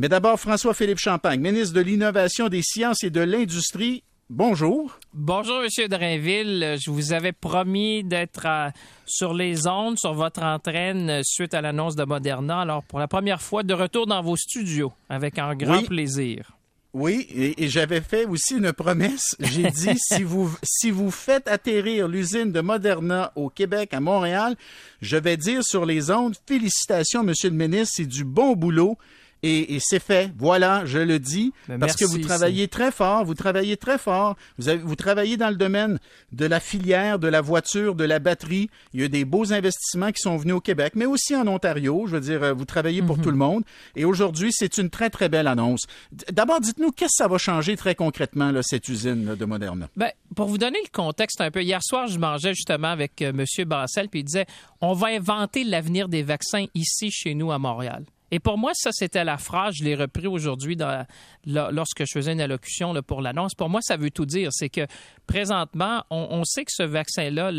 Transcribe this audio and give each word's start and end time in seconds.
Mais 0.00 0.08
d'abord, 0.08 0.40
François-Philippe 0.40 0.98
Champagne, 0.98 1.38
ministre 1.40 1.74
de 1.74 1.82
l'Innovation, 1.82 2.48
des 2.48 2.62
Sciences 2.62 3.04
et 3.04 3.10
de 3.10 3.20
l'Industrie. 3.20 4.02
Bonjour. 4.30 4.98
Bonjour, 5.12 5.60
Monsieur 5.60 5.88
Drainville. 5.88 6.78
Je 6.82 6.90
vous 6.90 7.12
avais 7.12 7.32
promis 7.32 8.02
d'être 8.02 8.46
sur 9.04 9.34
les 9.34 9.66
ondes, 9.66 9.98
sur 9.98 10.14
votre 10.14 10.42
entraîne 10.42 11.20
suite 11.22 11.52
à 11.52 11.60
l'annonce 11.60 11.96
de 11.96 12.04
Moderna. 12.04 12.62
Alors, 12.62 12.82
pour 12.82 12.98
la 12.98 13.08
première 13.08 13.42
fois, 13.42 13.62
de 13.62 13.74
retour 13.74 14.06
dans 14.06 14.22
vos 14.22 14.38
studios, 14.38 14.90
avec 15.10 15.38
un 15.38 15.54
grand 15.54 15.82
plaisir. 15.82 16.50
Oui, 16.94 17.26
et, 17.58 17.68
j'avais 17.68 18.00
fait 18.00 18.24
aussi 18.24 18.54
une 18.56 18.72
promesse. 18.72 19.36
J'ai 19.38 19.70
dit 19.70 19.98
si 19.98 20.22
vous 20.22 20.50
si 20.62 20.90
vous 20.90 21.10
faites 21.10 21.46
atterrir 21.46 22.08
l'usine 22.08 22.52
de 22.52 22.62
Moderna 22.62 23.32
au 23.36 23.50
Québec, 23.50 23.92
à 23.92 24.00
Montréal, 24.00 24.56
je 25.02 25.18
vais 25.18 25.36
dire 25.36 25.62
sur 25.62 25.84
les 25.84 26.10
ondes 26.10 26.36
félicitations, 26.48 27.22
Monsieur 27.22 27.50
le 27.50 27.56
ministre, 27.56 27.96
c'est 27.98 28.06
du 28.06 28.24
bon 28.24 28.56
boulot. 28.56 28.96
Et, 29.42 29.78
c'est 29.80 30.02
fait. 30.02 30.30
Voilà, 30.36 30.84
je 30.84 30.98
le 30.98 31.18
dis. 31.18 31.52
Ben, 31.68 31.78
parce 31.78 31.96
que 31.96 32.04
vous 32.04 32.18
travaillez 32.18 32.68
très 32.68 32.90
fort, 32.90 33.24
vous 33.24 33.34
travaillez 33.34 33.76
très 33.76 33.98
fort. 33.98 34.36
Vous, 34.58 34.68
avez, 34.68 34.78
vous 34.78 34.96
travaillez 34.96 35.36
dans 35.36 35.48
le 35.48 35.56
domaine 35.56 35.98
de 36.32 36.44
la 36.44 36.60
filière, 36.60 37.18
de 37.18 37.28
la 37.28 37.40
voiture, 37.40 37.94
de 37.94 38.04
la 38.04 38.18
batterie. 38.18 38.68
Il 38.92 39.00
y 39.00 39.04
a 39.04 39.08
des 39.08 39.24
beaux 39.24 39.52
investissements 39.52 40.12
qui 40.12 40.20
sont 40.20 40.36
venus 40.36 40.54
au 40.54 40.60
Québec, 40.60 40.92
mais 40.94 41.06
aussi 41.06 41.34
en 41.34 41.46
Ontario. 41.46 42.04
Je 42.06 42.16
veux 42.16 42.20
dire, 42.20 42.42
euh, 42.42 42.52
vous 42.52 42.66
travaillez 42.66 43.02
pour 43.02 43.16
mhm. 43.16 43.22
tout 43.22 43.30
le 43.30 43.36
monde. 43.36 43.64
Et 43.96 44.04
aujourd'hui, 44.04 44.50
c'est 44.52 44.76
une 44.78 44.90
très, 44.90 45.10
très 45.10 45.28
belle 45.28 45.46
annonce. 45.46 45.86
D'abord, 46.30 46.60
dites-nous, 46.60 46.92
qu'est-ce 46.92 47.16
que 47.16 47.24
ça 47.24 47.28
va 47.28 47.38
changer 47.38 47.76
très 47.76 47.94
concrètement, 47.94 48.50
là, 48.50 48.60
cette 48.62 48.88
usine 48.88 49.34
de 49.34 49.44
Moderna? 49.44 49.88
Ben, 49.96 50.10
pour 50.36 50.48
vous 50.48 50.58
donner 50.58 50.78
le 50.82 50.90
contexte 50.92 51.40
un 51.40 51.50
peu, 51.50 51.62
hier 51.62 51.80
soir, 51.82 52.06
je 52.08 52.18
mangeais 52.18 52.54
justement 52.54 52.88
avec 52.88 53.22
euh, 53.22 53.30
M. 53.30 53.44
Bassel, 53.66 54.08
puis 54.08 54.20
il 54.20 54.24
disait, 54.24 54.46
on 54.80 54.92
va 54.92 55.08
inventer 55.08 55.64
l'avenir 55.64 56.08
des 56.08 56.22
vaccins 56.22 56.66
ici, 56.74 57.10
chez 57.10 57.34
nous, 57.34 57.52
à 57.52 57.58
Montréal. 57.58 58.04
Et 58.30 58.38
pour 58.38 58.58
moi, 58.58 58.72
ça, 58.74 58.90
c'était 58.92 59.24
la 59.24 59.38
phrase, 59.38 59.74
je 59.78 59.84
l'ai 59.84 59.94
repris 59.94 60.26
aujourd'hui 60.26 60.76
lorsque 61.46 62.04
je 62.06 62.12
faisais 62.12 62.32
une 62.32 62.40
allocution 62.40 62.94
pour 63.02 63.22
l'annonce. 63.22 63.54
Pour 63.54 63.68
moi, 63.68 63.80
ça 63.82 63.96
veut 63.96 64.10
tout 64.10 64.26
dire. 64.26 64.50
C'est 64.52 64.68
que 64.68 64.86
présentement, 65.26 66.04
on, 66.10 66.44
sait 66.44 66.64
que 66.64 66.72
ce 66.72 66.82
vaccin-là, 66.82 67.50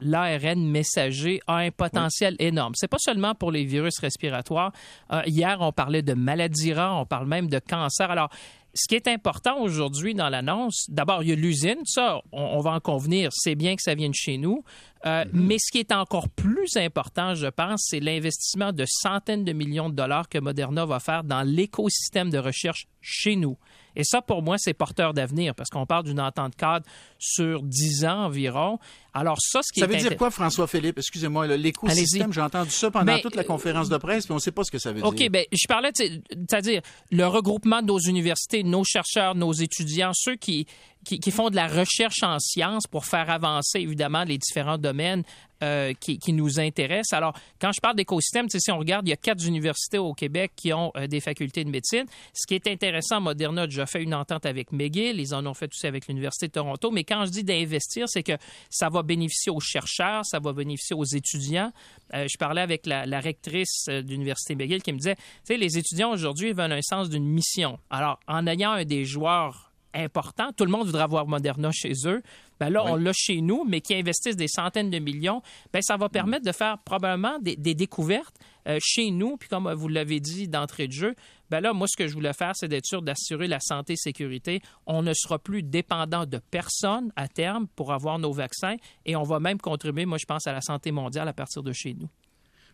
l'ARN 0.00 0.64
messager, 0.64 1.40
a 1.46 1.56
un 1.56 1.70
potentiel 1.70 2.36
énorme. 2.38 2.74
C'est 2.76 2.88
pas 2.88 2.98
seulement 2.98 3.34
pour 3.34 3.52
les 3.52 3.64
virus 3.64 3.98
respiratoires. 3.98 4.72
Euh, 5.12 5.22
hier, 5.26 5.58
on 5.60 5.72
parlait 5.72 6.02
de 6.02 6.14
maladies 6.14 6.72
rares, 6.72 7.00
on 7.00 7.06
parle 7.06 7.26
même 7.26 7.48
de 7.48 7.58
cancer. 7.58 8.10
Alors, 8.10 8.30
ce 8.74 8.88
qui 8.88 8.96
est 8.96 9.06
important 9.06 9.60
aujourd'hui 9.60 10.14
dans 10.14 10.28
l'annonce, 10.28 10.86
d'abord, 10.88 11.22
il 11.22 11.28
y 11.28 11.32
a 11.32 11.36
l'usine, 11.36 11.78
ça, 11.84 12.20
on, 12.32 12.60
va 12.60 12.72
en 12.72 12.80
convenir, 12.80 13.30
c'est 13.32 13.54
bien 13.54 13.76
que 13.76 13.82
ça 13.82 13.94
vienne 13.94 14.14
chez 14.14 14.36
nous. 14.36 14.64
Euh, 15.06 15.24
mm-hmm. 15.24 15.28
Mais 15.32 15.56
ce 15.58 15.70
qui 15.70 15.78
est 15.78 15.92
encore 15.92 16.28
plus 16.28 16.76
important, 16.76 17.34
je 17.34 17.46
pense, 17.46 17.82
c'est 17.88 18.00
l'investissement 18.00 18.72
de 18.72 18.84
centaines 18.86 19.44
de 19.44 19.52
millions 19.52 19.90
de 19.90 19.94
dollars 19.94 20.28
que 20.28 20.38
Moderna 20.38 20.84
va 20.86 20.98
faire 20.98 21.22
dans 21.22 21.42
l'écosystème 21.42 22.30
de 22.30 22.38
recherche 22.38 22.86
chez 23.00 23.36
nous. 23.36 23.56
Et 23.96 24.04
ça, 24.04 24.22
pour 24.22 24.42
moi, 24.42 24.56
c'est 24.58 24.74
porteur 24.74 25.14
d'avenir 25.14 25.54
parce 25.54 25.70
qu'on 25.70 25.86
parle 25.86 26.04
d'une 26.04 26.20
entente 26.20 26.56
cadre 26.56 26.86
sur 27.18 27.62
10 27.62 28.04
ans 28.04 28.24
environ. 28.24 28.78
Alors 29.12 29.36
ça, 29.40 29.60
ce 29.62 29.72
qui 29.72 29.80
ça 29.80 29.86
veut 29.86 29.96
dire 29.96 30.16
quoi, 30.16 30.30
François-Philippe? 30.30 30.98
Excusez-moi, 30.98 31.46
l'écosystème, 31.56 32.32
j'ai 32.32 32.40
entendu 32.40 32.70
ça 32.70 32.90
pendant 32.90 33.04
ben, 33.04 33.20
toute 33.20 33.36
la 33.36 33.44
conférence 33.44 33.88
de 33.88 33.96
presse, 33.96 34.28
mais 34.28 34.32
on 34.32 34.36
ne 34.36 34.42
sait 34.42 34.50
pas 34.50 34.64
ce 34.64 34.70
que 34.70 34.78
ça 34.78 34.90
veut 34.90 35.00
dire. 35.00 35.06
OK, 35.06 35.30
bien, 35.30 35.42
je 35.52 35.66
parlais, 35.68 35.90
c'est-à-dire 35.94 36.82
le 37.10 37.26
regroupement 37.26 37.80
de 37.80 37.86
nos 37.86 37.98
universités, 37.98 38.64
nos 38.64 38.84
chercheurs, 38.84 39.34
nos 39.34 39.52
étudiants, 39.52 40.10
ceux 40.14 40.34
qui, 40.34 40.66
qui, 41.04 41.30
font 41.30 41.50
de 41.50 41.56
la 41.56 41.68
recherche 41.68 42.22
en 42.22 42.38
sciences 42.40 42.86
pour 42.86 43.04
faire 43.04 43.30
avancer, 43.30 43.78
évidemment, 43.80 44.24
les 44.24 44.38
différents 44.38 44.78
domaines 44.78 45.22
euh, 45.64 45.92
qui, 45.98 46.32
nous 46.32 46.60
intéressent. 46.60 47.16
Alors, 47.16 47.34
quand 47.58 47.72
je 47.72 47.80
parle 47.80 47.96
d'écosystème, 47.96 48.48
si 48.48 48.70
on 48.70 48.78
regarde, 48.78 49.06
il 49.06 49.10
y 49.10 49.14
a 49.14 49.16
quatre 49.16 49.46
universités 49.46 49.98
au 49.98 50.12
Québec 50.12 50.52
qui 50.54 50.72
ont 50.72 50.92
euh, 50.96 51.06
des 51.06 51.20
facultés 51.20 51.64
de 51.64 51.70
médecine. 51.70 52.04
Ce 52.34 52.46
qui 52.46 52.54
est 52.54 52.66
intéressant, 52.66 53.20
Moderna 53.20 53.62
a 53.62 53.66
déjà 53.66 53.86
fait 53.86 54.02
une 54.02 54.14
entente 54.14 54.44
avec 54.44 54.72
McGill, 54.72 55.18
ils 55.18 55.34
en 55.34 55.46
ont 55.46 55.54
fait 55.54 55.70
aussi 55.72 55.86
avec 55.86 56.06
l'Université 56.06 56.48
de 56.48 56.52
Toronto, 56.52 56.90
mais 56.90 57.04
quand 57.04 57.24
je 57.24 57.30
dis 57.30 57.44
d'investir, 57.44 58.08
c'est 58.08 58.22
que 58.22 58.34
ça 58.68 58.90
va 58.90 59.02
bénéficier 59.02 59.50
aux 59.52 59.60
chercheurs, 59.60 60.26
ça 60.26 60.38
va 60.38 60.52
bénéficier 60.52 60.94
aux 60.96 61.04
étudiants. 61.04 61.72
Euh, 62.12 62.26
je 62.30 62.36
parlais 62.36 62.60
avec 62.60 62.84
la, 62.84 63.06
la 63.06 63.20
rectrice 63.20 63.86
de 63.86 64.06
l'Université 64.06 64.54
McGill 64.54 64.82
qui 64.82 64.92
me 64.92 64.98
disait, 64.98 65.16
tu 65.16 65.22
sais, 65.44 65.56
les 65.56 65.78
étudiants 65.78 66.10
aujourd'hui 66.10 66.52
veulent 66.52 66.72
un 66.72 66.82
sens 66.82 67.08
d'une 67.08 67.26
mission. 67.26 67.78
Alors, 67.90 68.20
en 68.28 68.46
ayant 68.46 68.72
un 68.72 68.84
des 68.84 69.04
joueurs 69.04 69.73
important. 69.94 70.52
Tout 70.52 70.64
le 70.64 70.70
monde 70.70 70.86
voudra 70.86 71.04
avoir 71.04 71.26
Moderna 71.26 71.70
chez 71.72 71.92
eux. 72.06 72.22
Ben 72.60 72.70
là, 72.70 72.84
on 72.84 72.96
l'a 72.96 73.12
chez 73.14 73.40
nous, 73.40 73.64
mais 73.64 73.80
qui 73.80 73.94
investissent 73.94 74.36
des 74.36 74.48
centaines 74.48 74.90
de 74.90 74.98
millions, 74.98 75.42
ben 75.72 75.82
ça 75.82 75.96
va 75.96 76.08
permettre 76.08 76.44
de 76.44 76.52
faire 76.52 76.78
probablement 76.78 77.38
des, 77.40 77.56
découvertes 77.56 78.36
euh, 78.68 78.78
chez 78.82 79.10
nous. 79.10 79.36
Puis 79.36 79.48
comme 79.48 79.72
vous 79.72 79.88
l'avez 79.88 80.20
dit 80.20 80.48
d'entrée 80.48 80.86
de 80.86 80.92
jeu, 80.92 81.14
ben 81.50 81.60
là, 81.60 81.72
moi, 81.72 81.86
ce 81.88 81.96
que 81.96 82.06
je 82.08 82.14
voulais 82.14 82.32
faire, 82.32 82.52
c'est 82.54 82.68
d'être 82.68 82.86
sûr 82.86 83.02
d'assurer 83.02 83.46
la 83.46 83.60
santé 83.60 83.94
et 83.94 83.96
sécurité. 83.96 84.60
On 84.86 85.02
ne 85.02 85.12
sera 85.14 85.38
plus 85.38 85.62
dépendant 85.62 86.26
de 86.26 86.38
personne 86.38 87.12
à 87.16 87.28
terme 87.28 87.66
pour 87.76 87.92
avoir 87.92 88.18
nos 88.18 88.32
vaccins 88.32 88.76
et 89.04 89.16
on 89.16 89.22
va 89.22 89.40
même 89.40 89.60
contribuer, 89.60 90.06
moi, 90.06 90.18
je 90.18 90.26
pense, 90.26 90.46
à 90.46 90.52
la 90.52 90.60
santé 90.60 90.92
mondiale 90.92 91.28
à 91.28 91.32
partir 91.32 91.62
de 91.62 91.72
chez 91.72 91.94
nous. 91.94 92.08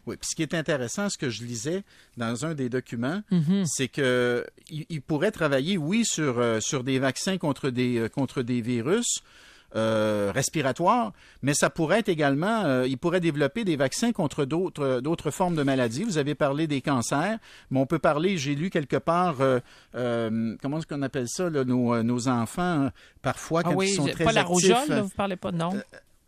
Oui, 0.06 0.16
puis 0.16 0.28
ce 0.30 0.36
qui 0.36 0.42
est 0.42 0.54
intéressant, 0.54 1.08
ce 1.08 1.18
que 1.18 1.30
je 1.30 1.44
lisais 1.44 1.82
dans 2.16 2.46
un 2.46 2.54
des 2.54 2.68
documents, 2.68 3.22
mhm. 3.30 3.64
c'est 3.66 3.88
que 3.88 4.46
il, 4.70 5.02
pourrait 5.02 5.30
travailler, 5.30 5.76
oui, 5.76 6.04
sur, 6.04 6.38
euh, 6.38 6.60
sur 6.60 6.84
des 6.84 6.98
vaccins 6.98 7.38
contre 7.38 7.70
des, 7.70 7.98
euh, 7.98 8.08
contre 8.08 8.42
des 8.42 8.60
virus. 8.60 9.20
Euh, 9.76 10.32
respiratoires, 10.34 11.12
mais 11.42 11.54
ça 11.54 11.70
pourrait 11.70 12.00
être 12.00 12.08
également, 12.08 12.82
il 12.82 12.98
pourrait 12.98 13.20
développer 13.20 13.62
des 13.62 13.76
vaccins 13.76 14.10
contre 14.10 14.44
d'autres 14.44 14.98
d'autres 15.00 15.30
formes 15.30 15.54
de 15.54 15.62
maladies. 15.62 16.02
Vous 16.02 16.18
avez 16.18 16.34
parlé 16.34 16.66
des 16.66 16.80
cancers, 16.80 17.38
mais 17.70 17.78
on 17.78 17.86
peut 17.86 18.00
parler, 18.00 18.36
j'ai 18.36 18.56
lu 18.56 18.68
quelque 18.68 18.96
part, 18.96 19.36
comment 19.92 20.78
est-ce 20.78 20.86
qu'on 20.88 21.02
appelle 21.02 21.28
ça, 21.28 21.50
nos, 21.50 22.02
nos, 22.02 22.26
enfants, 22.26 22.90
parfois, 23.22 23.62
ah 23.64 23.70
quand 23.72 23.80
ils 23.80 23.94
sont 23.94 24.06
très 24.06 24.24
pas 24.24 24.32
la 24.32 24.42
rougeole, 24.42 25.02
vous 25.02 25.08
parlez 25.10 25.36
pas 25.36 25.52
de 25.52 25.58
non? 25.58 25.80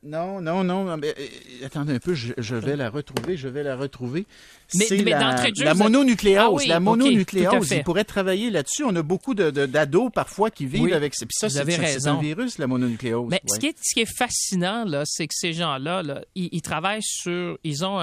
Non, 0.05 0.41
non, 0.41 0.65
non. 0.65 0.97
Mais, 0.97 1.15
euh, 1.17 1.67
attendez 1.67 1.95
un 1.95 1.99
peu, 2.01 2.15
je, 2.15 2.55
vais 2.57 2.77
la 2.77 2.91
retrouver, 2.91 3.37
je 3.37 3.47
vais 3.47 3.63
la 3.63 3.77
retrouver. 3.77 4.27
Mais, 4.75 4.87
mais 4.91 5.11
la, 5.13 5.35
de 5.35 5.65
la 5.65 5.75
mononucléose. 5.75 6.63
Ah 6.65 6.69
la 6.69 6.81
mononucléose, 6.81 7.71
il 7.71 7.85
pourrait 7.85 8.05
travailler 8.05 8.51
là-dessus. 8.51 8.83
On 8.85 8.97
a 8.97 9.03
beaucoup 9.03 9.35
d'ados 9.35 10.07
de, 10.07 10.11
parfois 10.11 10.51
qui 10.51 10.67
vivent 10.67 10.93
avec 10.93 11.15
ça. 11.15 11.25
Puis 11.25 11.37
ça, 11.39 11.49
c'est 11.49 12.09
un 12.09 12.21
virus, 12.21 12.59
la 12.59 12.67
mononucléose. 12.67 13.29
Mais 13.31 13.41
ce, 13.47 13.59
qui 13.59 13.67
est, 13.67 13.77
ce, 13.81 13.95
qui 13.95 14.01
est, 14.01 14.17
fascinant, 14.17 14.85
là, 14.85 15.05
c'est 15.07 15.29
que 15.29 15.35
ces 15.37 15.53
gens-là, 15.53 16.03
là, 16.03 16.23
ils, 16.35 16.63
travaillent 16.63 17.03
sur... 17.03 17.59
Ils 17.63 17.85
ont, 17.85 17.99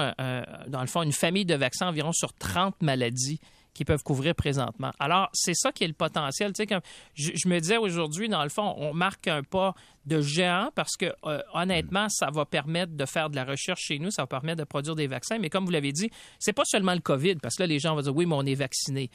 dans 0.68 0.80
le 0.80 0.86
fond, 0.86 1.02
une 1.02 1.12
famille 1.12 1.44
de 1.44 1.54
vaccins 1.54 1.88
environ 1.88 2.12
sur 2.12 2.32
30 2.32 2.80
maladies 2.80 3.40
qui 3.74 3.84
peuvent 3.84 4.02
couvrir 4.02 4.34
présentement. 4.34 4.90
Alors, 4.98 5.28
c'est 5.32 5.54
ça 5.54 5.72
qui 5.72 5.84
est 5.84 5.88
le 5.88 5.94
potentiel. 5.94 6.52
Tu 6.52 6.64
sais, 6.64 6.80
je, 7.14 7.48
me 7.48 7.58
disais 7.58 7.76
aujourd'hui, 7.76 8.28
dans 8.28 8.42
le 8.42 8.48
fond, 8.48 8.74
on 8.76 8.92
marque 8.92 9.28
un 9.28 9.42
pas 9.42 9.74
de 10.06 10.20
géant 10.20 10.70
parce 10.74 10.96
que, 10.96 11.12
euh, 11.24 11.40
honnêtement, 11.54 12.08
ça 12.08 12.30
va 12.30 12.44
permettre 12.44 12.92
de 12.92 13.06
faire 13.06 13.30
de 13.30 13.36
la 13.36 13.44
recherche 13.44 13.82
chez 13.82 13.98
nous, 13.98 14.10
ça 14.10 14.22
va 14.22 14.26
permettre 14.26 14.58
de 14.58 14.64
produire 14.64 14.94
des 14.94 15.06
vaccins. 15.06 15.38
Mais 15.38 15.50
comme 15.50 15.64
vous 15.64 15.70
l'avez 15.70 15.92
dit, 15.92 16.10
c'est 16.38 16.52
pas 16.52 16.64
seulement 16.64 16.94
le 16.94 17.00
COVID, 17.00 17.36
parce 17.36 17.56
que 17.56 17.62
là, 17.62 17.66
les 17.66 17.78
gens 17.78 17.94
vont 17.94 18.02
dire 18.02 18.14
oui, 18.14 18.26
mais 18.26 18.34
on 18.36 18.44
est 18.44 18.54
vacciné. 18.54 19.10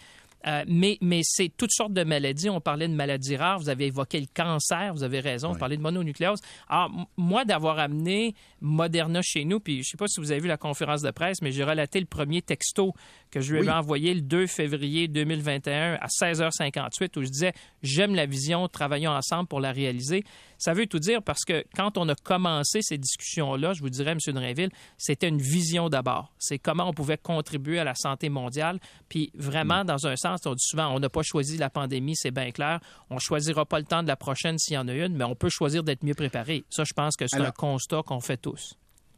Euh, 0.48 0.64
mais 0.68 0.98
mais 1.02 1.22
c'est 1.24 1.52
toutes 1.56 1.72
sortes 1.72 1.94
de 1.94 2.04
maladies. 2.04 2.50
On 2.50 2.62
parlait 2.62 2.88
de 2.88 2.94
maladies 2.94 3.36
rares. 3.36 3.60
Vous 3.60 3.70
avez 3.70 3.88
évoqué 3.88 4.20
le 4.20 4.28
cancer. 4.34 4.94
Vous 4.94 5.04
avez 5.04 5.20
raison. 5.20 5.54
Vous 5.54 5.60
parlez 5.60 5.78
de 5.78 5.82
mononucléose. 5.82 6.40
Alors, 6.70 6.92
moi, 7.18 7.46
d'avoir 7.46 7.80
amené 7.80 8.36
Moderna 8.62 9.22
chez 9.24 9.46
nous, 9.46 9.60
puis 9.60 9.84
je 9.84 9.90
sais 9.90 9.98
pas 9.98 10.08
si 10.08 10.20
vous 10.20 10.32
avez 10.32 10.42
vu 10.42 10.48
la 10.48 10.58
conférence 10.58 11.02
de 11.02 11.12
presse, 11.12 11.42
mais 11.42 11.52
j'ai 11.52 11.64
relaté 11.64 12.00
le 12.00 12.06
premier 12.06 12.42
texto 12.42 12.94
que 13.32 13.42
je 13.42 13.54
lui 13.54 13.60
avais 13.60 13.72
envoyé 13.72 14.14
le 14.14 14.22
2 14.22 14.48
février 14.48 15.08
2021 15.08 15.96
à 15.96 16.08
16h58 16.08 17.18
où 17.18 17.24
je 17.24 17.30
disais 17.30 17.54
J'aime 17.84 18.16
la 18.16 18.26
vision, 18.26 18.68
travaillons 18.68 19.12
ensemble 19.12 19.48
pour 19.48 19.60
la 19.60 19.72
réaliser. 19.72 20.24
Ça 20.58 20.74
veut 20.74 20.88
tout 20.88 21.00
dire 21.00 21.22
parce 21.22 21.44
que 21.46 21.66
quand 21.76 21.98
on 21.98 22.08
a 22.10 22.16
commencé 22.16 22.82
ces 22.82 22.98
discussions-là, 22.98 23.74
je 23.74 23.82
vous 23.82 23.90
dirais, 23.90 24.12
M. 24.12 24.20
Drainville, 24.34 24.70
c'était 24.98 25.28
une 25.28 25.42
vision 25.42 25.90
d'abord. 25.90 26.34
C'est 26.40 26.60
comment 26.60 26.88
on 26.90 26.94
pouvait 26.94 27.18
contribuer 27.18 27.80
à 27.80 27.84
la 27.84 27.96
santé 27.96 28.30
mondiale. 28.30 28.80
Puis 29.10 29.32
vraiment, 29.36 29.84
mm. 29.84 29.88
dans 29.88 30.08
un 30.08 30.16
sens, 30.16 30.42
on 30.46 30.54
dit 30.54 30.66
souvent, 30.66 30.94
on 30.96 31.00
n'a 31.00 31.10
pas 31.10 31.24
choisi 31.24 31.58
la 31.58 31.70
pandémie, 31.70 32.16
c'est 32.16 32.32
bien 32.32 32.52
clair. 32.52 32.79
On 33.09 33.16
ne 33.16 33.20
choisira 33.20 33.66
pas 33.66 33.79
le 33.79 33.85
temps 33.85 34.03
de 34.03 34.08
la 34.08 34.16
prochaine 34.16 34.58
s'il 34.58 34.76
y 34.76 34.78
en 34.78 34.88
a 34.88 34.94
une, 34.94 35.16
mais 35.16 35.26
on 35.26 35.35
peut 35.35 35.50
choisir 35.50 35.84
d'être 35.84 36.03
mieux 36.03 36.14
préparé. 36.14 36.64
Ça, 36.70 36.84
je 36.84 36.94
pense 36.94 37.16
que 37.16 37.28
c'est 37.28 37.41
un 37.41 37.52
constat 37.52 38.02
qu'on 38.06 38.20
fait 38.20 38.38
tous. 38.38 38.76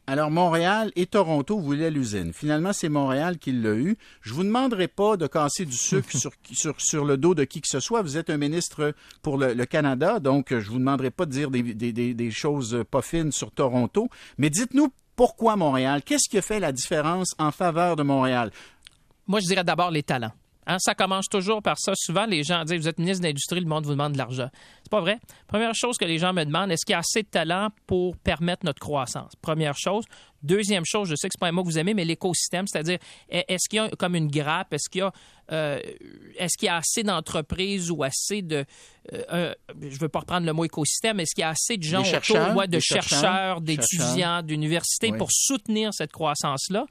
Alors, 0.09 0.31
Montréal 0.31 0.89
et 0.95 1.06
Toronto 1.06 1.59
voulaient 1.59 1.92
l'usine. 1.92 2.31
Finalement, 2.31 2.71
c'est 2.71 2.88
Montréal 2.88 3.38
qui 3.38 3.51
l'a 3.51 3.74
eu. 3.74 3.98
Je 4.21 4.33
vous 4.33 4.44
demanderai 4.44 4.88
pas 4.88 5.18
de 5.18 5.27
casser 5.27 5.65
du 5.65 5.75
sucre 5.75 6.09
sur, 6.18 6.31
sur, 6.54 6.80
sur, 6.80 7.04
le 7.04 7.18
dos 7.18 7.36
de 7.36 7.44
qui 7.44 7.59
que 7.59 7.68
ce 7.68 7.81
soit. 7.81 8.01
Vous 8.04 8.15
êtes 8.15 8.30
un 8.30 8.38
ministre 8.38 8.94
pour 9.21 9.38
le, 9.38 9.65
Canada, 9.65 10.21
donc 10.21 10.57
je 10.57 10.69
vous 10.69 10.80
demanderai 10.80 11.12
pas 11.12 11.25
de 11.25 11.31
dire 11.31 11.51
des, 11.51 11.62
des, 11.62 11.92
des, 11.92 12.31
choses 12.31 12.86
pas 12.89 13.01
fines 13.01 13.33
sur 13.33 13.51
Toronto. 13.51 14.07
Mais 14.38 14.50
dites-nous 14.50 14.94
pourquoi 15.18 15.57
Montréal? 15.57 16.01
Qu'est-ce 16.06 16.30
qui 16.30 16.38
a 16.38 16.42
fait 16.42 16.62
la 16.62 16.71
différence 16.71 17.36
en 17.38 17.51
faveur 17.51 17.98
de 17.98 18.04
Montréal? 18.04 18.51
Moi, 19.27 19.42
je 19.42 19.48
dirais 19.48 19.65
d'abord 19.65 19.92
les 19.92 20.04
talents. 20.04 20.31
Hein, 20.68 20.77
ça 20.80 20.95
commence 20.95 21.27
toujours 21.27 21.62
par 21.62 21.77
ça. 21.80 21.94
Souvent, 21.95 22.25
les 22.25 22.44
gens 22.44 22.63
disent 22.63 22.81
Vous 22.81 22.88
êtes 22.88 23.00
ministre 23.00 23.24
de 23.24 23.27
l'Industrie, 23.27 23.59
le 23.59 23.68
monde 23.68 23.86
vous 23.86 23.92
demande 23.92 24.13
de 24.13 24.18
l'argent. 24.18 24.50
C'est 24.87 24.91
pas 24.91 25.01
vrai. 25.01 25.19
Première 25.47 25.75
chose 25.75 25.97
que 25.97 26.05
les 26.05 26.17
gens 26.17 26.31
me 26.31 26.45
demandent 26.45 26.71
est-ce 26.71 26.85
qu'il 26.85 26.93
y 26.93 26.95
a 26.95 26.99
assez 26.99 27.21
de 27.21 27.27
talent 27.27 27.71
pour 27.87 28.15
permettre 28.15 28.65
notre 28.65 28.79
croissance? 28.79 29.33
Première 29.41 29.77
chose. 29.77 30.05
Deuxième 30.43 30.85
chose, 30.85 31.09
je 31.09 31.15
sais 31.15 31.27
que 31.27 31.33
c'est 31.33 31.41
pas 31.41 31.49
un 31.49 31.51
mot 31.51 31.63
que 31.63 31.67
vous 31.67 31.77
aimez, 31.77 31.93
mais 31.93 32.05
l'écosystème, 32.05 32.67
c'est-à-dire 32.67 32.99
est-ce 33.27 33.67
qu'il 33.67 33.77
y 33.77 33.79
a 33.81 33.89
comme 33.89 34.15
une 34.15 34.29
grappe, 34.29 34.71
est-ce 34.71 34.89
qu'il 34.89 34.99
y 34.99 35.01
a 35.01 35.11
euh, 35.51 35.79
est-ce 36.37 36.57
qu'il 36.57 36.65
y 36.65 36.69
a 36.69 36.75
assez 36.75 37.03
d'entreprises 37.03 37.89
ou 37.89 38.03
assez 38.03 38.41
de, 38.41 38.65
euh, 39.13 39.53
je 39.81 39.87
ne 39.87 39.99
veux 39.99 40.09
pas 40.09 40.19
reprendre 40.19 40.45
le 40.45 40.51
mot 40.51 40.65
écosystème, 40.65 41.21
est-ce 41.21 41.33
qu'il 41.33 41.41
y 41.41 41.45
a 41.45 41.49
assez 41.49 41.77
de 41.77 41.83
gens 41.83 42.01
autour, 42.01 42.67
de 42.67 42.79
chercheurs, 42.79 43.61
d'étudiants, 43.61 44.41
d'universités 44.41 45.13
pour 45.13 45.29
soutenir 45.31 45.93
cette 45.93 46.11
croissance-là? 46.11 46.85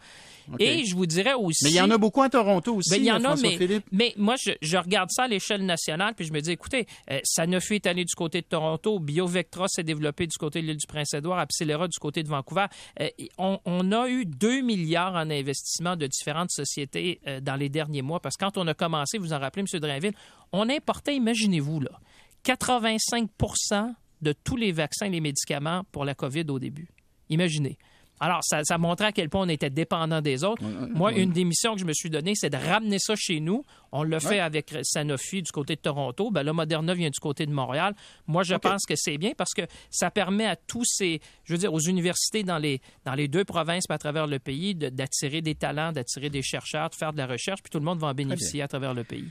Et 0.59 0.85
je 0.85 0.95
vous 0.95 1.07
dirais 1.07 1.35
aussi. 1.35 1.65
Mais 1.65 1.71
il 1.71 1.77
y 1.77 1.81
en 1.81 1.91
a 1.91 1.99
beaucoup 1.99 2.23
à 2.23 2.31
Toronto 2.31 2.77
aussi. 2.77 2.91
Ben, 2.91 2.97
il 2.97 3.05
y 3.05 3.13
en 3.13 3.25
a, 3.25 3.37
mais, 3.37 3.59
mais, 3.91 4.15
moi, 4.17 4.37
je, 4.37 4.77
regarde 4.77 5.11
ça 5.11 5.25
à 5.25 5.29
l'échelle 5.29 5.67
nationale, 5.67 6.15
puis 6.15 6.25
je 6.25 6.33
me 6.33 6.41
dis, 6.41 6.53
écoutez, 6.53 6.87
euh, 7.11 7.21
Sanofi 7.25 7.81
est 7.87 8.05
du 8.05 8.15
côté 8.15 8.41
de 8.41 8.47
Toronto, 8.47 8.99
BioVectra 8.99 9.69
s'est 9.69 9.83
développé 9.83 10.27
du 10.27 10.37
côté 10.37 10.61
de 10.61 10.67
l'île 10.67 10.77
du 10.77 10.87
Prince-Édouard, 10.87 11.39
Abcellera 11.39 11.89
du 11.89 11.99
côté 11.99 12.23
de 12.23 12.29
Vancouver. 12.29 12.67
Euh, 13.01 13.09
on, 13.39 13.93
a 13.93 14.09
eu 14.09 14.25
2 14.25 14.61
milliards 14.61 15.15
en 15.15 15.31
investissement 15.31 15.97
de 15.97 16.07
différentes 16.07 16.51
sociétés 16.51 17.21
euh, 17.27 17.41
dans 17.41 17.57
les 17.57 17.69
derniers 17.69 18.03
mois, 18.03 18.21
parce 18.21 18.37
que 18.37 18.45
quand 18.45 18.59
on 18.59 18.67
a 18.67 18.75
commencé, 18.75 19.19
vous 19.19 19.33
en 19.33 19.39
rappelez, 19.39 19.65
M. 19.71 19.81
Drainville, 19.81 20.15
on 20.53 20.69
importait, 20.69 21.17
imaginez-vous, 21.17 21.81
là, 21.81 22.01
85% 22.45 23.95
de 24.23 24.33
tous 24.33 24.57
les 24.57 24.73
vaccins 24.73 25.07
et 25.07 25.11
les 25.11 25.21
médicaments 25.21 25.83
pour 25.93 26.05
la 26.05 26.15
COVID 26.15 26.45
au 26.49 26.59
début. 26.59 26.89
Imaginez. 27.29 27.79
Alors, 28.21 28.41
ça, 28.43 28.65
ça, 28.65 28.79
montrait 28.79 29.07
à 29.07 29.13
quel 29.13 29.29
point 29.29 29.43
on 29.43 29.49
était 29.49 29.71
dépendant 29.71 30.21
des 30.21 30.45
autres. 30.45 30.63
Moi, 30.95 31.13
une 31.13 31.33
des 31.33 31.45
missions 31.45 31.75
que 31.75 31.81
je 31.81 31.85
me 31.85 31.93
suis 31.93 32.11
donnée, 32.11 32.35
c'est 32.35 32.51
de 32.51 32.57
ramener 32.57 32.99
ça 32.99 33.15
chez 33.17 33.41
nous. 33.41 33.65
On 33.93 34.03
l'a 34.03 34.21
fait 34.21 34.41
avec 34.41 34.75
Sanofi 34.83 35.43
du 35.43 35.53
côté 35.53 35.77
de 35.77 35.81
Toronto. 35.81 36.31
Ben, 36.31 36.43
là, 36.43 36.53
Moderna 36.53 36.95
vient 36.95 37.11
du 37.11 37.21
côté 37.21 37.47
de 37.47 37.53
Montréal. 37.53 37.95
Moi, 38.27 38.43
je 38.43 38.55
pense 38.55 38.85
que 38.87 38.95
c'est 38.97 39.19
bien 39.19 39.33
parce 39.37 39.53
que 39.55 39.63
ça 39.91 40.11
permet 40.11 40.47
à 40.47 40.57
tous 40.57 40.85
ces, 40.85 41.21
je 41.45 41.53
veux 41.53 41.59
dire, 41.59 41.73
aux 41.73 41.81
universités 41.81 42.43
dans 42.43 42.59
les, 42.59 42.81
dans 43.05 43.15
les 43.15 43.29
deux 43.29 43.45
provinces, 43.45 43.85
à 43.89 43.99
travers 43.99 44.27
le 44.27 44.39
pays, 44.39 44.75
d'attirer 44.75 45.41
des 45.41 45.55
talents, 45.55 45.93
d'attirer 45.93 46.31
des 46.31 46.43
chercheurs, 46.43 46.91
de 46.91 46.95
faire 46.95 47.13
de 47.13 47.19
la 47.19 47.27
recherche, 47.27 47.63
puis 47.63 47.71
tout 47.71 47.79
le 47.79 47.85
monde 47.85 47.99
va 47.99 48.09
en 48.09 48.15
bénéficier 48.15 48.63
à 48.63 48.69
travers 48.69 48.95
le 48.95 49.05
pays. 49.05 49.29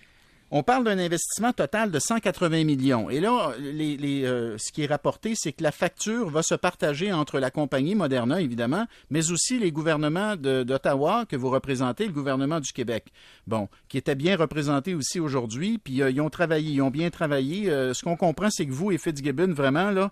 On 0.57 0.63
parle 0.63 0.85
d'un 0.85 0.97
investissement 0.99 1.51
total 1.51 1.91
de 1.91 1.99
180 1.99 2.63
millions. 2.63 3.09
Et 3.09 3.19
là, 3.19 3.51
euh, 3.59 4.55
ce 4.57 4.71
qui 4.71 4.83
est 4.83 4.85
rapporté, 4.85 5.33
c'est 5.35 5.51
que 5.51 5.61
la 5.61 5.73
facture 5.73 6.29
va 6.29 6.43
se 6.43 6.55
partager 6.55 7.11
entre 7.11 7.39
la 7.39 7.51
compagnie 7.51 7.93
Moderna, 7.93 8.39
évidemment, 8.39 8.87
mais 9.09 9.31
aussi 9.31 9.59
les 9.59 9.73
gouvernements 9.73 10.37
d'Ottawa 10.37 11.25
que 11.27 11.35
vous 11.35 11.49
représentez, 11.49 12.05
le 12.05 12.13
gouvernement 12.13 12.61
du 12.61 12.71
Québec. 12.71 13.07
Bon, 13.47 13.67
qui 13.89 13.97
était 13.97 14.15
bien 14.15 14.37
représenté 14.37 14.95
aussi 14.95 15.19
aujourd'hui. 15.19 15.77
Puis 15.77 16.01
euh, 16.01 16.09
ils 16.09 16.21
ont 16.21 16.29
travaillé, 16.29 16.71
ils 16.71 16.81
ont 16.81 16.89
bien 16.89 17.09
travaillé. 17.09 17.69
Euh, 17.69 17.93
ce 17.93 18.01
qu'on 18.05 18.15
comprend, 18.15 18.47
c'est 18.49 18.65
que 18.65 18.71
vous 18.71 18.93
et 18.93 18.97
Fitzgibbon, 18.97 19.51
vraiment, 19.51 19.91
là, 19.91 20.09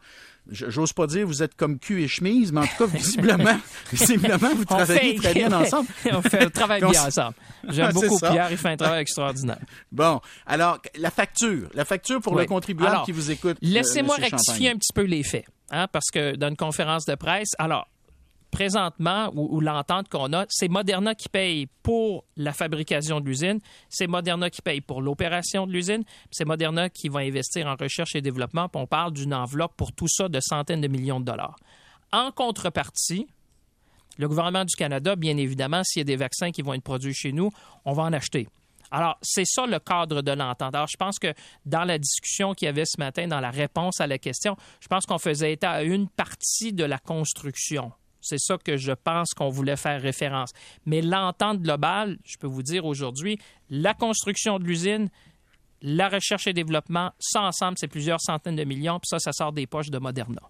j'ose 0.50 0.94
pas 0.94 1.08
dire 1.08 1.26
vous 1.26 1.44
êtes 1.44 1.56
comme 1.56 1.80
cul 1.80 2.04
et 2.04 2.08
chemise, 2.08 2.52
mais 2.52 2.62
en 2.62 2.68
tout 2.68 2.78
cas, 2.78 2.86
visiblement, 2.98 3.58
visiblement 3.92 4.56
vous 4.56 4.66
travaillez 4.66 5.16
très 5.16 5.34
bien 5.34 5.52
ensemble. 5.54 5.88
on 6.12 6.22
fait, 6.22 6.50
travaille 6.50 6.82
bien 6.82 7.06
ensemble. 7.06 7.36
J'aime 7.70 7.94
beaucoup 7.94 8.20
Pierre, 8.20 8.52
il 8.52 8.58
fait 8.58 8.70
un 8.70 8.78
travail 8.78 9.02
extraordinaire. 9.02 9.60
Bon, 9.92 10.20
alors, 10.46 10.80
la 10.98 11.12
facture, 11.12 11.70
la 11.74 11.86
facture 11.86 12.22
pour 12.22 12.36
le 12.36 12.46
contribuable 12.46 13.04
qui 13.06 13.12
vous 13.12 13.32
écoute. 13.32 13.58
Euh, 13.58 13.68
laissez-moi 13.68 14.16
rectifier 14.16 14.70
un 14.70 14.78
petit 14.78 14.94
peu 14.94 15.04
les 15.04 15.24
faits, 15.24 15.46
hein, 15.72 15.88
parce 15.92 16.10
que 16.12 16.36
dans 16.36 16.50
une 16.50 16.58
conférence 16.58 17.06
de 17.06 17.16
presse, 17.16 17.52
alors, 17.58 17.88
présentement, 18.54 19.32
ou, 19.36 19.60
l'entente 19.60 20.10
qu'on 20.10 20.32
a, 20.32 20.46
c'est 20.48 20.68
Moderna 20.68 21.16
qui 21.16 21.28
paye 21.28 21.66
pour 21.82 22.24
la 22.38 22.54
fabrication 22.54 23.20
de 23.20 23.26
l'usine, 23.26 23.60
c'est 23.90 24.06
Moderna 24.06 24.52
qui 24.52 24.62
paye 24.62 24.80
pour 24.80 25.02
l'opération 25.02 25.66
de 25.66 25.72
l'usine, 25.72 26.04
c'est 26.30 26.46
Moderna 26.46 26.88
qui 26.88 27.10
va 27.10 27.22
investir 27.22 27.66
en 27.66 27.76
recherche 27.76 28.16
et 28.16 28.22
développement, 28.22 28.70
puis 28.70 28.80
on 28.80 28.86
parle 28.86 29.12
d'une 29.12 29.34
enveloppe 29.34 29.76
pour 29.76 29.92
tout 29.92 30.08
ça 30.08 30.30
de 30.30 30.40
centaines 30.40 30.82
de 30.82 30.88
millions 30.88 31.20
de 31.20 31.26
dollars. 31.26 31.56
En 32.12 32.32
contrepartie, 32.32 33.26
le 34.20 34.28
gouvernement 34.28 34.66
du 34.66 34.76
Canada, 34.76 35.16
bien 35.16 35.36
évidemment, 35.38 35.82
s'il 35.84 36.02
y 36.02 36.04
a 36.04 36.06
des 36.06 36.16
vaccins 36.16 36.52
qui 36.52 36.62
vont 36.62 36.76
être 36.76 36.84
produits 36.84 37.16
chez 37.16 37.32
nous, 37.32 37.50
on 37.86 37.94
va 37.94 38.04
en 38.04 38.14
acheter. 38.14 38.48
Alors, 38.92 39.18
c'est 39.24 39.46
ça 39.48 39.66
le 39.66 39.80
cadre 39.80 40.22
de 40.22 40.32
l'entente. 40.32 40.76
Alors, 40.76 40.88
je 40.88 40.98
pense 40.98 41.18
que 41.18 41.34
dans 41.66 41.86
la 41.86 41.98
discussion 41.98 42.54
qu'il 42.54 42.68
y 42.68 42.70
avait 42.70 42.86
ce 42.86 43.00
matin, 43.00 43.26
dans 43.26 43.40
la 43.40 43.50
réponse 43.50 44.00
à 44.00 44.06
la 44.06 44.20
question, 44.20 44.56
je 44.80 44.88
pense 44.88 45.08
qu'on 45.08 45.18
faisait 45.18 45.54
état 45.54 45.72
à 45.72 45.82
une 45.82 46.08
partie 46.08 46.72
de 46.72 46.84
la 46.84 47.00
construction. 47.00 47.92
C'est 48.24 48.40
ça 48.40 48.58
que 48.58 48.78
je 48.78 48.94
pense 48.94 49.34
qu'on 49.34 49.50
voulait 49.50 49.76
faire 49.76 50.02
référence. 50.02 50.52
Mais 50.86 51.02
l'entente 51.02 51.62
globale, 51.62 52.18
je 52.24 52.38
peux 52.38 52.48
vous 52.48 52.64
dire 52.64 52.86
aujourd'hui, 52.86 53.38
la 53.70 53.94
construction 53.94 54.60
de 54.60 54.64
l'usine, 54.64 55.10
la 55.82 56.08
recherche 56.10 56.48
et 56.48 56.54
développement, 56.54 57.12
ça 57.20 57.42
ensemble, 57.42 57.78
c'est 57.78 57.88
plusieurs 57.88 58.22
centaines 58.22 58.56
de 58.56 58.64
millions, 58.64 59.00
puis 59.00 59.10
ça, 59.10 59.20
ça 59.20 59.34
sort 59.34 59.52
des 59.52 59.68
poches 59.68 59.90
de 59.90 60.00
Moderna. 60.00 60.42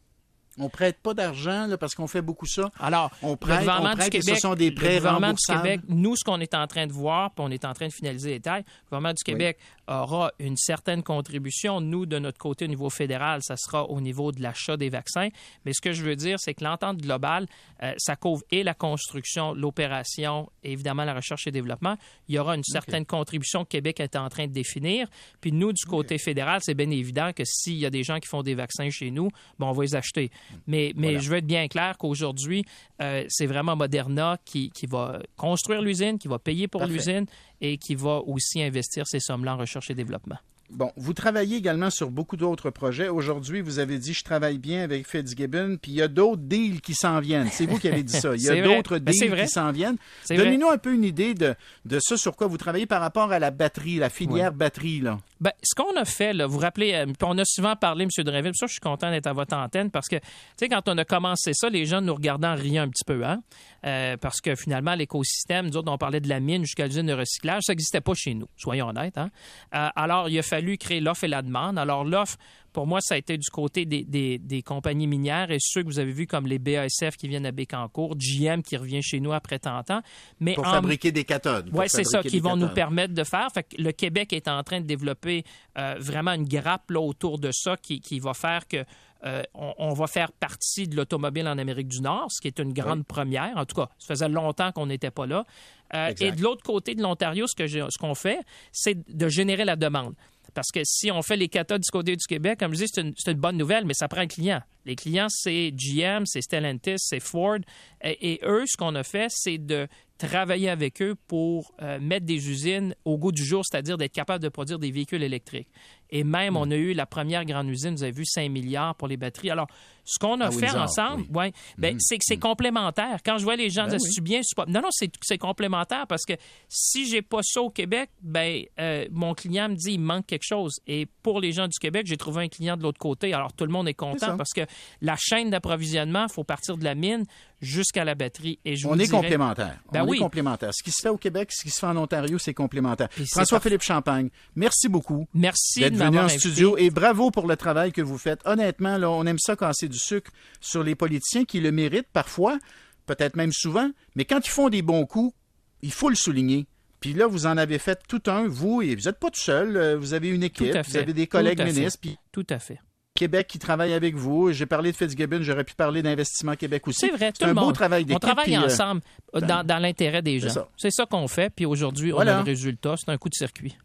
On 0.59 0.69
prête 0.69 0.97
pas 1.01 1.13
d'argent 1.13 1.67
parce 1.79 1.95
qu'on 1.95 2.07
fait 2.07 2.21
beaucoup 2.21 2.45
ça. 2.45 2.69
Alors, 2.79 3.11
on 3.21 3.35
prête, 3.35 3.55
le 3.55 3.59
gouvernement 3.61 3.95
du 3.95 4.09
Québec, 4.09 4.35
ce 4.35 4.41
sont 4.41 4.55
des 4.55 4.71
prêts 4.71 4.95
le 4.95 4.97
gouvernement 4.97 5.33
du 5.33 5.45
Québec, 5.45 5.81
nous, 5.87 6.15
ce 6.15 6.23
qu'on 6.23 6.39
est 6.39 6.53
en 6.53 6.67
train 6.67 6.87
de 6.87 6.91
voir, 6.91 7.31
puis 7.31 7.43
on 7.45 7.51
est 7.51 7.65
en 7.65 7.73
train 7.73 7.87
de 7.87 7.93
finaliser 7.93 8.31
les 8.31 8.39
détails, 8.39 8.63
le 8.63 8.89
gouvernement 8.89 9.13
du 9.13 9.23
Québec 9.23 9.57
aura 9.87 10.31
une 10.39 10.57
certaine 10.57 11.03
contribution. 11.03 11.81
Nous, 11.81 12.05
de 12.05 12.19
notre 12.19 12.37
côté, 12.37 12.65
au 12.65 12.67
niveau 12.67 12.89
fédéral, 12.89 13.41
ça 13.43 13.57
sera 13.57 13.85
au 13.85 13.99
niveau 13.99 14.31
de 14.31 14.41
l'achat 14.41 14.77
des 14.77 14.89
vaccins. 14.89 15.29
Mais 15.65 15.73
ce 15.73 15.81
que 15.81 15.91
je 15.91 16.03
veux 16.03 16.15
dire, 16.15 16.39
c'est 16.39 16.53
que 16.53 16.63
l'entente 16.63 16.97
globale, 16.97 17.47
euh, 17.81 17.93
ça 17.97 18.15
couvre 18.15 18.43
et 18.51 18.63
la 18.63 18.73
construction, 18.73 19.53
l'opération, 19.53 20.49
et 20.63 20.71
évidemment 20.71 21.03
la 21.03 21.13
recherche 21.13 21.47
et 21.47 21.51
développement. 21.51 21.97
Il 22.27 22.35
y 22.35 22.39
aura 22.39 22.55
une 22.55 22.63
certaine 22.63 23.05
contribution 23.05 23.63
que 23.63 23.69
Québec 23.69 23.99
est 23.99 24.15
en 24.15 24.29
train 24.29 24.47
de 24.47 24.53
définir. 24.53 25.07
Puis 25.41 25.51
nous, 25.51 25.73
du 25.73 25.85
côté 25.85 26.17
fédéral, 26.17 26.61
c'est 26.63 26.75
bien 26.75 26.89
évident 26.89 27.31
que 27.33 27.43
s'il 27.45 27.77
y 27.77 27.85
a 27.85 27.89
des 27.89 28.03
gens 28.03 28.19
qui 28.19 28.27
font 28.27 28.43
des 28.43 28.55
vaccins 28.55 28.89
chez 28.89 29.11
nous, 29.11 29.29
bon, 29.59 29.67
on 29.67 29.71
va 29.73 29.83
les 29.83 29.95
acheter. 29.95 30.31
Mais, 30.67 30.93
mais 30.95 31.19
je 31.19 31.29
veux 31.29 31.37
être 31.37 31.47
bien 31.47 31.67
clair 31.67 31.97
qu'aujourd'hui, 31.97 32.65
euh, 33.01 33.25
c'est 33.29 33.45
vraiment 33.45 33.75
Moderna 33.75 34.37
qui, 34.45 34.69
qui 34.71 34.85
va 34.85 35.19
construire 35.37 35.81
l'usine, 35.81 36.17
qui 36.17 36.27
va 36.27 36.39
payer 36.39 36.67
pour 36.67 36.85
l'usine 36.85 37.25
et 37.61 37.77
qui 37.77 37.95
va 37.95 38.21
aussi 38.25 38.61
investir 38.61 39.07
ces 39.07 39.19
sommes-là 39.19 39.55
en 39.55 39.57
recherche 39.57 39.89
et 39.89 39.95
développement. 39.95 40.37
Bon, 40.73 40.91
vous 40.97 41.13
travaillez 41.13 41.57
également 41.57 41.91
sur 41.91 42.09
beaucoup 42.09 42.35
d'autres 42.35 42.71
projets. 42.71 43.07
Aujourd'hui, 43.07 43.61
vous 43.61 43.77
avez 43.77 43.99
dit 43.99 44.13
je 44.13 44.23
travaille 44.23 44.57
bien 44.57 44.81
avec 44.83 45.07
Fitzgibbon, 45.07 45.77
puis 45.79 45.91
il 45.91 45.97
y 45.97 46.01
a 46.01 46.07
d'autres 46.07 46.41
deals 46.41 46.81
qui 46.81 46.95
s'en 46.95 47.19
viennent. 47.19 47.49
C'est 47.51 47.67
vous 47.67 47.77
qui 47.77 47.87
avez 47.87 48.01
dit 48.01 48.13
ça. 48.13 48.35
Il 48.35 48.41
y 48.41 48.49
a 48.49 48.61
d'autres 48.61 48.97
ben, 48.97 49.13
deals 49.13 49.35
qui 49.35 49.47
s'en 49.47 49.71
viennent. 49.71 49.97
Donnez-nous 50.29 50.69
un 50.69 50.79
peu 50.79 50.93
une 50.93 51.03
idée 51.03 51.35
de, 51.35 51.53
de 51.85 51.99
ça 51.99 52.17
sur 52.17 52.35
quoi 52.35 52.47
vous 52.47 52.57
travaillez 52.57 52.87
par 52.87 53.01
rapport 53.01 53.31
à 53.31 53.37
la 53.37 53.51
batterie, 53.51 53.97
la 53.97 54.09
filière 54.09 54.51
batterie. 54.51 54.99
Là. 54.99 55.19
Ben, 55.39 55.51
ce 55.61 55.75
qu'on 55.75 55.95
a 55.95 56.05
fait, 56.05 56.33
là, 56.33 56.47
vous 56.47 56.53
vous 56.53 56.59
rappelez, 56.59 56.93
euh, 56.93 57.05
on 57.21 57.37
a 57.37 57.43
souvent 57.45 57.75
parlé, 57.75 58.05
M. 58.05 58.23
Dreville, 58.23 58.53
ça, 58.55 58.65
je 58.65 58.71
suis 58.71 58.79
content 58.79 59.11
d'être 59.11 59.27
à 59.27 59.33
votre 59.33 59.55
antenne 59.55 59.91
parce 59.91 60.07
que, 60.07 60.15
tu 60.15 60.23
sais, 60.57 60.69
quand 60.69 60.87
on 60.87 60.97
a 60.97 61.05
commencé 61.05 61.51
ça, 61.53 61.69
les 61.69 61.85
gens 61.85 62.01
nous 62.01 62.15
regardant 62.15 62.55
rien 62.55 62.83
un 62.83 62.89
petit 62.89 63.03
peu, 63.05 63.23
hein? 63.25 63.41
Euh, 63.85 64.17
parce 64.17 64.39
que 64.41 64.55
finalement, 64.55 64.95
l'écosystème, 64.95 65.67
nous 65.67 65.77
autres, 65.77 65.91
on 65.91 65.97
parlait 65.97 66.21
de 66.21 66.29
la 66.29 66.39
mine 66.39 66.63
jusqu'à 66.63 66.85
l'usine 66.85 67.05
de 67.05 67.13
recyclage, 67.13 67.63
ça 67.65 67.73
n'existait 67.73 68.01
pas 68.01 68.13
chez 68.13 68.33
nous, 68.33 68.47
soyons 68.55 68.87
honnêtes. 68.87 69.17
Hein? 69.17 69.29
Euh, 69.75 69.89
alors, 69.95 70.29
il 70.29 70.39
a 70.39 70.43
fallu 70.43 70.77
créer 70.77 70.99
l'offre 70.99 71.25
et 71.25 71.27
la 71.27 71.41
demande. 71.41 71.77
Alors, 71.77 72.03
l'offre, 72.03 72.37
pour 72.73 72.87
moi, 72.87 72.99
ça 73.01 73.15
a 73.15 73.17
été 73.17 73.37
du 73.37 73.49
côté 73.49 73.85
des, 73.85 74.63
compagnies 74.65 75.07
minières 75.07 75.51
et 75.51 75.57
ceux 75.59 75.83
que 75.83 75.87
vous 75.87 75.99
avez 75.99 76.11
vus 76.11 76.27
comme 76.27 76.47
les 76.47 76.59
BASF 76.59 77.15
qui 77.17 77.27
viennent 77.27 77.45
à 77.45 77.51
Bécancourt, 77.51 78.15
GM 78.17 78.61
qui 78.61 78.75
revient 78.75 79.01
chez 79.01 79.19
nous 79.19 79.31
après 79.31 79.59
30 79.59 79.91
ans. 79.91 80.01
Mais 80.39 80.55
pour 80.55 80.65
fabriquer 80.65 81.11
des 81.11 81.23
cathodes. 81.23 81.69
Oui, 81.71 81.85
c'est 81.87 82.03
ça, 82.03 82.21
qui 82.23 82.39
vont 82.39 82.55
nous 82.55 82.69
permettre 82.69 83.13
de 83.13 83.23
faire. 83.23 83.47
Fait 83.53 83.63
que 83.63 83.81
le 83.81 83.91
Québec 83.91 84.33
est 84.33 84.47
en 84.47 84.63
train 84.63 84.81
de 84.81 84.85
développer 84.85 85.43
euh, 85.77 85.95
vraiment 85.99 86.31
une 86.31 86.47
grappe 86.47 86.89
là, 86.89 86.99
autour 86.99 87.39
de 87.39 87.51
ça 87.51 87.77
qui, 87.77 88.19
va 88.19 88.33
faire 88.33 88.67
que 88.67 88.83
euh, 89.25 89.43
on, 89.53 89.93
va 89.93 90.07
faire 90.07 90.31
partie 90.33 90.87
de 90.87 90.95
l'automobile 90.95 91.47
en 91.47 91.57
Amérique 91.57 91.87
du 91.87 92.01
Nord, 92.01 92.27
ce 92.29 92.41
qui 92.41 92.47
est 92.47 92.59
une 92.59 92.73
grande 92.73 93.05
première. 93.05 93.55
En 93.55 93.65
tout 93.65 93.75
cas, 93.75 93.89
ça 93.99 94.07
faisait 94.07 94.29
longtemps 94.29 94.71
qu'on 94.71 94.87
n'était 94.87 95.11
pas 95.11 95.25
là. 95.25 95.45
Euh, 95.93 96.11
et 96.19 96.31
de 96.31 96.41
l'autre 96.41 96.63
côté 96.63 96.95
de 96.95 97.01
l'Ontario, 97.01 97.45
ce 97.47 97.55
qu'on 97.55 97.89
ce 97.89 97.97
qu'on 97.97 98.15
fait, 98.15 98.39
c'est 98.71 98.97
de 99.09 99.27
générer 99.27 99.63
la 99.63 99.75
demande. 99.75 100.15
Parce 100.53 100.69
que 100.71 100.81
si 100.83 101.11
on 101.11 101.21
fait 101.21 101.37
les 101.37 101.47
cathodes 101.47 101.81
du 101.81 101.91
côté 101.91 102.15
du 102.15 102.25
Québec, 102.25 102.59
comme 102.59 102.73
je 102.73 102.79
dis, 102.79 102.87
c'est 102.91 103.01
une, 103.01 103.13
une, 103.27 103.33
bonne 103.33 103.57
nouvelle, 103.57 103.85
mais 103.85 103.93
ça 103.93 104.07
prend 104.07 104.21
un 104.21 104.27
client. 104.27 104.61
Les 104.85 104.95
clients, 104.95 105.27
c'est 105.29 105.71
GM, 105.71 106.25
c'est 106.25 106.41
Stellantis, 106.41 106.95
c'est 106.97 107.19
Ford. 107.19 107.59
Et, 108.03 108.39
eux, 108.43 108.65
ce 108.67 108.77
qu'on 108.77 108.95
a 108.95 109.03
fait, 109.03 109.27
c'est 109.29 109.57
de 109.57 109.87
travailler 110.17 110.69
avec 110.69 111.01
eux 111.01 111.15
pour 111.27 111.73
euh, 111.81 111.99
mettre 111.99 112.25
des 112.25 112.49
usines 112.49 112.95
au 113.05 113.17
goût 113.17 113.31
du 113.31 113.43
jour, 113.43 113.63
c'est-à-dire 113.65 113.97
d'être 113.97 114.13
capable 114.13 114.43
de 114.43 114.49
produire 114.49 114.79
des 114.79 114.91
véhicules 114.91 115.23
électriques. 115.23 115.69
Et 116.15 116.23
même, 116.23 116.55
on 116.55 116.69
a 116.69 116.75
eu 116.75 116.93
la 116.93 117.07
première 117.07 117.43
grande 117.43 117.67
usine, 117.67 117.95
vous 117.95 118.03
avez 118.03 118.11
vu, 118.11 118.23
5 118.23 118.47
milliards 118.51 118.93
pour 118.93 119.07
les 119.07 119.17
batteries. 119.17 119.49
Alors, 119.49 119.67
ce 120.05 120.19
qu'on 120.19 120.39
a 120.41 120.51
fait 120.51 120.69
ensemble, 120.69 121.25
ouais, 121.33 121.53
ben, 121.77 121.95
mm-hmm. 121.95 121.99
c'est 121.99 122.17
que 122.17 122.23
c'est 122.23 122.35
mm-hmm. 122.35 122.39
complémentaire. 122.39 123.19
Quand 123.25 123.39
je 123.39 123.43
vois 123.43 123.55
les 123.55 123.71
gens 123.71 123.87
ben 123.87 123.97
dire, 123.97 124.21
bien, 124.21 124.41
pas... 124.55 124.65
non, 124.67 124.81
non, 124.81 124.89
c'est 124.91 125.37
complémentaire 125.39 126.05
parce 126.07 126.23
que 126.23 126.33
si 126.69 127.07
j'ai 127.07 127.23
pas 127.23 127.39
ça 127.41 127.61
au 127.61 127.71
Québec, 127.71 128.11
ben, 128.21 128.63
euh, 128.79 129.07
mon 129.11 129.33
client 129.33 129.69
me 129.69 129.75
dit, 129.75 129.93
il 129.93 130.01
manque 130.01 130.27
quelque 130.27 130.45
chose. 130.45 130.79
Et 130.85 131.07
pour 131.23 131.39
les 131.39 131.51
gens 131.51 131.67
du 131.67 131.79
Québec, 131.79 132.05
j'ai 132.05 132.17
trouvé 132.17 132.43
un 132.43 132.47
client 132.47 132.77
de 132.77 132.83
l'autre 132.83 132.99
côté. 132.99 133.33
Alors, 133.33 133.51
tout 133.53 133.65
le 133.65 133.71
monde 133.71 133.87
est 133.87 133.95
content 133.95 134.37
parce 134.37 134.53
que 134.53 134.61
la 135.01 135.15
chaîne 135.17 135.49
d'approvisionnement, 135.49 136.27
il 136.29 136.33
faut 136.33 136.43
partir 136.43 136.77
de 136.77 136.83
la 136.83 136.93
mine 136.93 137.25
jusqu'à 137.59 138.03
la 138.03 138.13
batterie. 138.13 138.59
Et 138.65 138.75
je 138.75 138.87
on 138.87 138.99
est 138.99 139.09
complémentaire. 139.09 139.79
Ben 139.91 140.03
on 140.03 140.09
oui. 140.09 140.17
est 140.17 140.19
complémentaire. 140.19 140.71
Ce 140.73 140.83
qui 140.83 140.91
se 140.91 141.01
fait 141.01 141.09
au 141.09 141.17
Québec, 141.17 141.51
ce 141.51 141.63
qui 141.63 141.71
se 141.71 141.79
fait 141.79 141.87
en 141.87 141.97
Ontario, 141.97 142.37
c'est 142.37 142.53
complémentaire. 142.53 143.07
François-Philippe 143.31 143.81
Champagne, 143.81 144.29
merci 144.55 144.89
beaucoup. 144.89 145.27
Merci 145.33 145.89
venu 146.11 146.19
en 146.19 146.29
studio 146.29 146.77
et 146.77 146.89
bravo 146.89 147.31
pour 147.31 147.47
le 147.47 147.55
travail 147.55 147.91
que 147.91 148.01
vous 148.01 148.17
faites. 148.17 148.39
Honnêtement, 148.45 148.97
là, 148.97 149.09
on 149.09 149.25
aime 149.25 149.39
ça 149.39 149.55
casser 149.55 149.87
du 149.87 149.97
sucre 149.99 150.31
sur 150.61 150.83
les 150.83 150.95
politiciens 150.95 151.45
qui 151.45 151.59
le 151.59 151.71
méritent 151.71 152.09
parfois, 152.13 152.57
peut-être 153.05 153.35
même 153.35 153.51
souvent, 153.51 153.89
mais 154.15 154.25
quand 154.25 154.45
ils 154.45 154.49
font 154.51 154.69
des 154.69 154.81
bons 154.81 155.05
coups, 155.05 155.33
il 155.81 155.91
faut 155.91 156.09
le 156.09 156.15
souligner 156.15 156.65
Puis 156.99 157.13
là, 157.13 157.27
vous 157.27 157.45
en 157.45 157.57
avez 157.57 157.79
fait 157.79 157.99
tout 158.07 158.21
un, 158.27 158.47
vous, 158.47 158.81
et 158.81 158.95
vous 158.95 159.01
n'êtes 159.03 159.19
pas 159.19 159.29
tout 159.29 159.41
seul. 159.41 159.75
euh, 159.75 159.97
Vous 159.97 160.13
avez 160.13 160.29
une 160.29 160.43
équipe, 160.43 160.75
vous 160.87 160.97
avez 160.97 161.11
des 161.13 161.27
collègues 161.27 161.57
Tout 161.59 161.65
ministres, 161.65 161.99
puis 162.01 162.17
Tout 162.31 162.47
à 162.49 162.59
fait. 162.59 162.79
Québec 163.15 163.45
qui 163.47 163.59
travaille 163.59 163.93
avec 163.93 164.15
vous. 164.15 164.51
J'ai 164.53 164.65
parlé 164.65 164.91
de 164.91 164.97
Fitzgibbon, 164.97 165.43
j'aurais 165.43 165.63
pu 165.65 165.75
parler 165.75 166.01
d'Investissement 166.01 166.55
Québec 166.55 166.87
aussi. 166.87 167.01
C'est 167.01 167.11
vrai, 167.15 167.31
tout 167.31 167.37
C'est 167.39 167.43
un 167.45 167.49
le 167.49 167.53
beau 167.53 167.61
monde. 167.61 167.75
travail 167.75 168.05
On 168.09 168.17
travaille 168.17 168.55
euh, 168.55 168.61
ensemble 168.65 169.01
euh, 169.35 169.39
dans, 169.41 169.63
dans 169.63 169.77
l'intérêt 169.77 170.23
des 170.23 170.39
c'est 170.39 170.47
gens. 170.47 170.53
ça. 170.53 170.69
C'est 170.77 170.89
ça 170.89 171.05
qu'on 171.05 171.27
fait. 171.27 171.51
Puis 171.55 171.65
aujourd'hui, 171.67 172.09
Voilà. 172.09 172.37
on 172.37 172.39
a 172.39 172.39
le 172.39 172.45
résultat. 172.45 172.95
C'est 172.97 173.11
un 173.11 173.17
coup 173.19 173.29
de 173.29 173.35
circuit. 173.35 173.77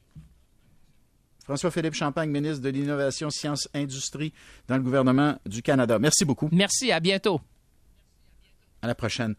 François-Philippe 1.48 1.94
Champagne, 1.94 2.28
ministre 2.28 2.62
de 2.62 2.68
l'Innovation, 2.68 3.30
Sciences, 3.30 3.70
Industrie 3.72 4.34
dans 4.68 4.76
le 4.76 4.82
gouvernement 4.82 5.38
du 5.46 5.62
Canada. 5.62 5.98
Merci 5.98 6.26
beaucoup. 6.26 6.50
Merci. 6.52 6.92
À 6.92 7.00
bientôt. 7.00 7.40
À 8.82 8.86
la 8.86 8.94
prochaine. 8.94 9.34